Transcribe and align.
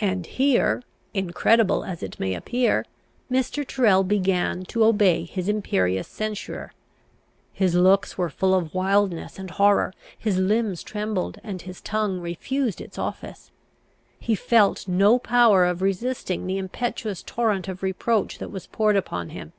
And 0.00 0.26
here, 0.26 0.82
incredible 1.12 1.84
as 1.84 2.02
it 2.02 2.18
may 2.18 2.34
appear, 2.34 2.84
Mr. 3.30 3.64
Tyrrel 3.64 4.02
began 4.02 4.64
to 4.64 4.82
obey 4.84 5.22
his 5.22 5.48
imperious 5.48 6.08
censurer. 6.08 6.72
His 7.52 7.76
looks 7.76 8.18
were 8.18 8.30
full 8.30 8.52
of 8.52 8.74
wildness 8.74 9.38
and 9.38 9.52
horror; 9.52 9.92
his 10.18 10.38
limbs 10.38 10.82
trembled; 10.82 11.38
and 11.44 11.62
his 11.62 11.80
tongue 11.80 12.18
refused 12.20 12.80
its 12.80 12.98
office. 12.98 13.52
He 14.18 14.34
felt 14.34 14.88
no 14.88 15.20
power 15.20 15.66
of 15.66 15.82
resisting 15.82 16.48
the 16.48 16.58
impetuous 16.58 17.22
torrent 17.22 17.68
of 17.68 17.84
reproach 17.84 18.38
that 18.38 18.50
was 18.50 18.66
poured 18.66 18.96
upon 18.96 19.28
him. 19.28 19.52